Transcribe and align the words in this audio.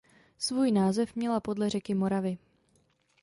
Svůj 0.37 0.71
název 0.71 1.15
měla 1.15 1.39
podle 1.39 1.69
řeky 1.69 1.93
Moravy. 1.95 2.37